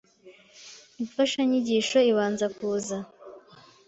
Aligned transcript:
Imfashanyigisho 1.01 1.97
ibanza 2.11 2.45
kuza 2.57 2.97